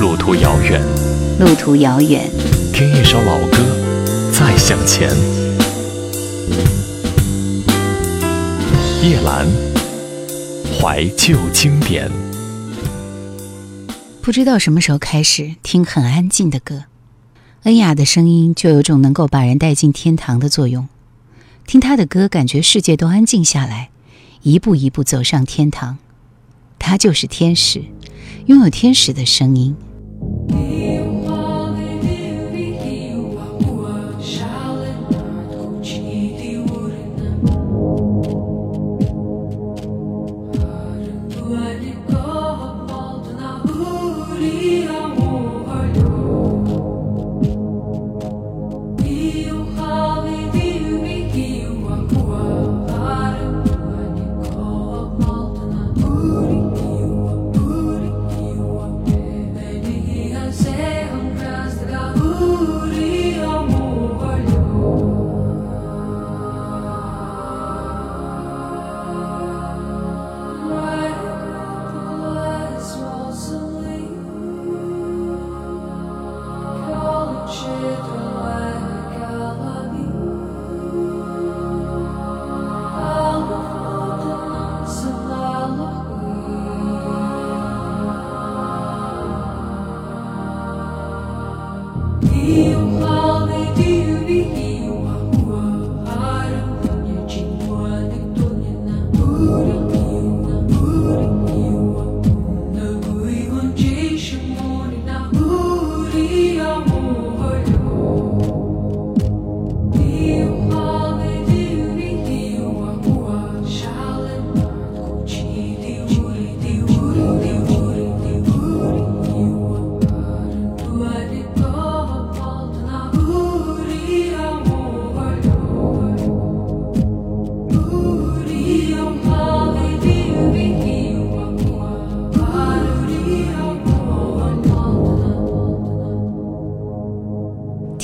[0.00, 0.80] 路途遥远，
[1.38, 2.26] 路途遥远，
[2.72, 3.58] 听一首老歌，
[4.32, 5.10] 再向前。
[9.02, 9.46] 夜阑
[10.80, 12.10] 怀旧经典。
[14.22, 16.84] 不知道什么时候开始听很安静的歌，
[17.64, 20.88] 恩雅的声音就有种能够把人带进天堂的作用。
[21.66, 23.90] 听她的歌，感觉世界都安静下来，
[24.44, 25.98] 一步一步走上天堂。
[26.78, 27.82] 她就是天使，
[28.46, 29.76] 拥有天使的声音。
[30.20, 31.72] Rio,
[32.52, 35.98] Rio, Papua, Charlotte, North Coach,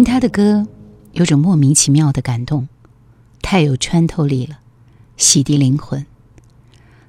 [0.00, 0.66] 听他的歌，
[1.12, 2.68] 有种莫名其妙的感动，
[3.42, 4.60] 太有穿透力了，
[5.18, 6.06] 洗涤灵魂。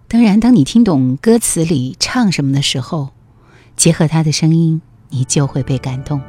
[0.10, 3.12] 当然，当你听懂歌词里唱什么的时候，
[3.78, 6.22] 结合他的声音，你就会被感动。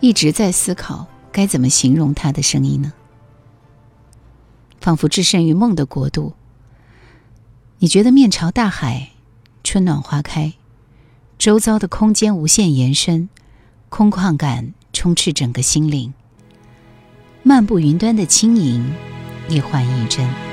[0.00, 2.92] 一直在思考该怎么形容他的声音呢？
[4.80, 6.34] 仿佛置身于梦的国度。
[7.80, 9.10] 你觉得面朝大海，
[9.62, 10.54] 春暖花开，
[11.36, 13.28] 周遭的空间无限延伸，
[13.88, 16.12] 空旷感充斥整个心灵。
[17.42, 18.92] 漫步云端的轻盈，
[19.48, 20.47] 一幻一真。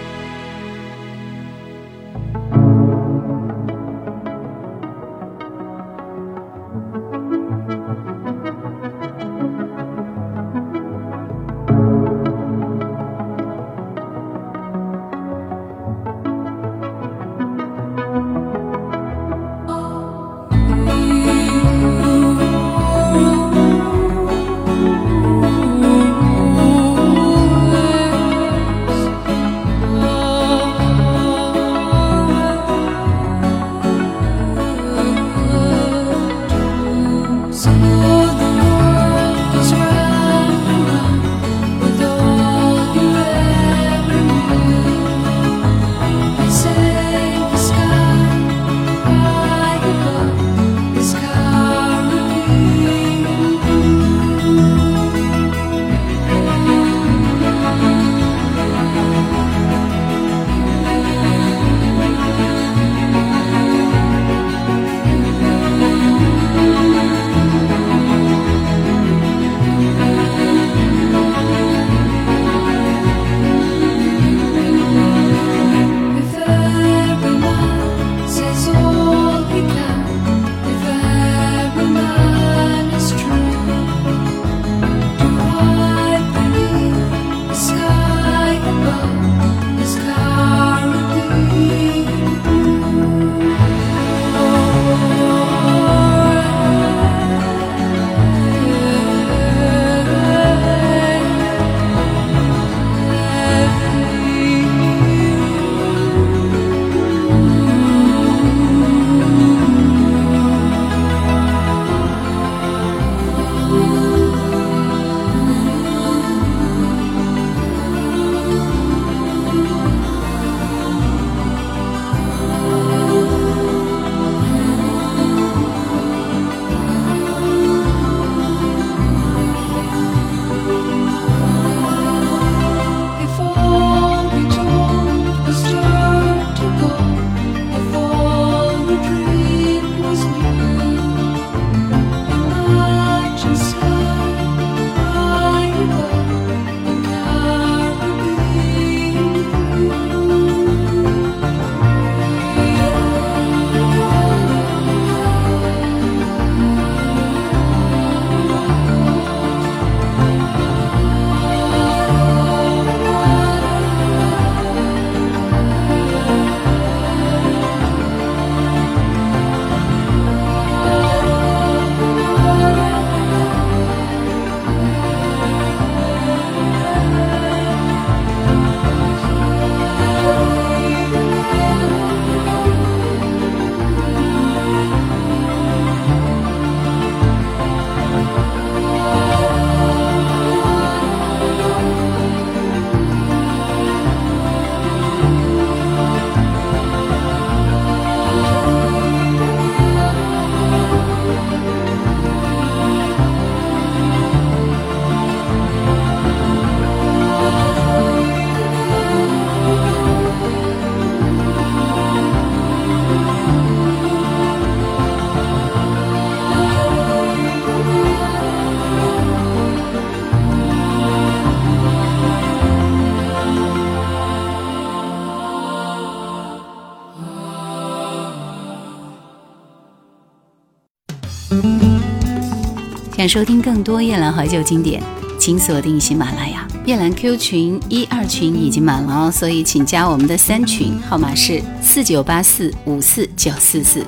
[233.27, 235.01] 收听更多夜兰怀旧经典，
[235.39, 236.67] 请锁定喜马拉雅。
[236.85, 244.05] 夜兰 Q 群一二群已经满了哦，所以请加我们的三群，号码是四九八四五四九四四。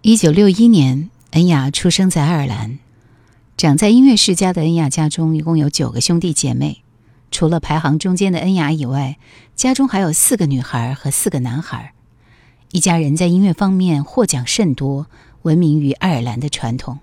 [0.00, 2.78] 一九六一年，恩雅出生在爱尔兰。
[3.56, 6.82] 长在音乐世家的恩雅家中，一共有九个兄弟姐妹。
[7.30, 9.18] 除了排行中间的恩雅以外，
[9.54, 11.92] 家中还有四个女孩和四个男孩。
[12.72, 15.06] 一家人在音乐方面获奖甚多，
[15.42, 16.98] 闻名于爱尔兰的传统。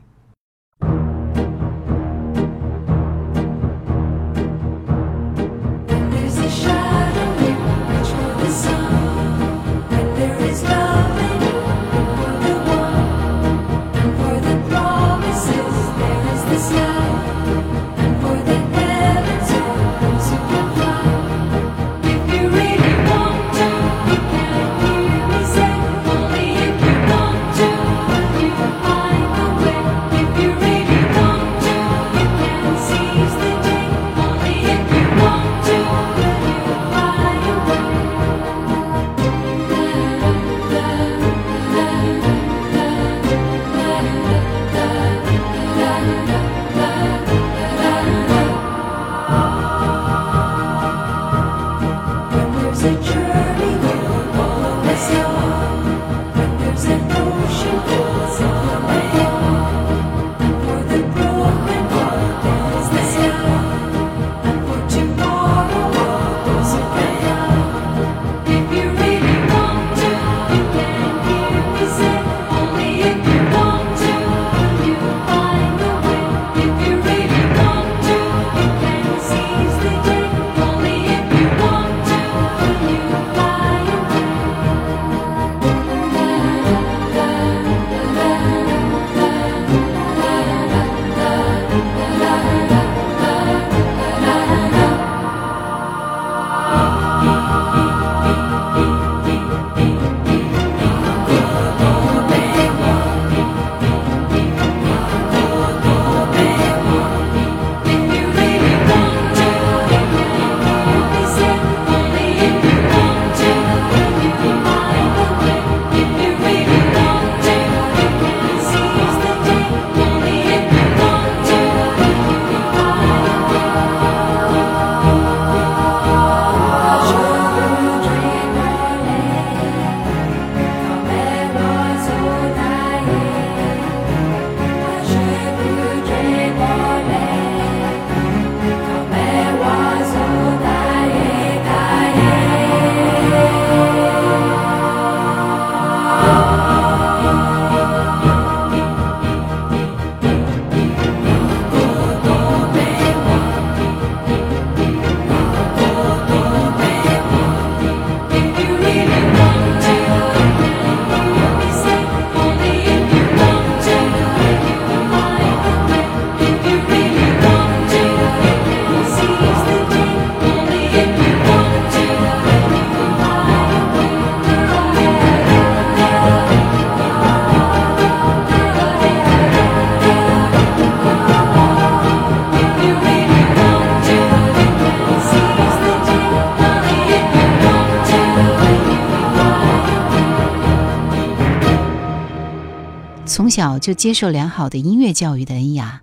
[193.59, 196.01] 小就接受良好的音乐教育的恩雅，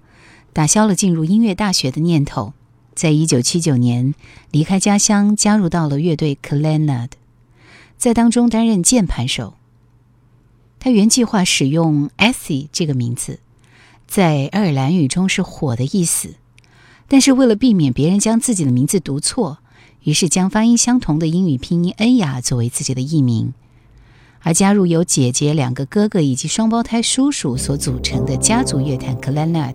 [0.52, 2.52] 打消了进入音乐大学的念头。
[2.94, 4.14] 在一九七九年
[4.50, 7.08] 离开家乡，加入到了乐队 Clannad，
[7.96, 9.54] 在当中担任键盘手。
[10.78, 13.40] 他原计划使用 Essie 这个名字，
[14.06, 16.34] 在爱尔兰语中是“火”的意思，
[17.08, 19.60] 但是为了避免别人将自己的名字读错，
[20.02, 23.54] 于是将发音相同的英语拼音恩雅作为自己的艺名。
[24.42, 29.74] 而加入由姐姐、两个哥哥以及双胞胎叔叔所组成的家族乐团 Clannad。